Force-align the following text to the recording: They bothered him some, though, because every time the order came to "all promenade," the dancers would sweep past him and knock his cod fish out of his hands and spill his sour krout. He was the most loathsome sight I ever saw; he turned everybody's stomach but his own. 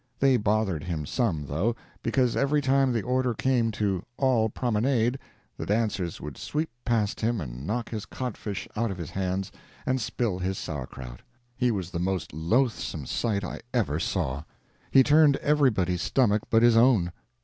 They 0.17 0.35
bothered 0.35 0.85
him 0.85 1.05
some, 1.05 1.45
though, 1.45 1.75
because 2.01 2.35
every 2.35 2.59
time 2.59 2.91
the 2.91 3.03
order 3.03 3.35
came 3.35 3.69
to 3.73 4.01
"all 4.17 4.49
promenade," 4.49 5.19
the 5.57 5.67
dancers 5.67 6.19
would 6.19 6.39
sweep 6.39 6.71
past 6.83 7.21
him 7.21 7.39
and 7.39 7.67
knock 7.67 7.89
his 7.91 8.07
cod 8.07 8.35
fish 8.35 8.67
out 8.75 8.89
of 8.89 8.97
his 8.97 9.11
hands 9.11 9.51
and 9.85 10.01
spill 10.01 10.39
his 10.39 10.57
sour 10.57 10.87
krout. 10.87 11.19
He 11.55 11.69
was 11.69 11.91
the 11.91 11.99
most 11.99 12.33
loathsome 12.33 13.05
sight 13.05 13.43
I 13.43 13.59
ever 13.75 13.99
saw; 13.99 14.45
he 14.89 15.03
turned 15.03 15.37
everybody's 15.37 16.01
stomach 16.01 16.41
but 16.49 16.63
his 16.63 16.75
own. 16.75 17.11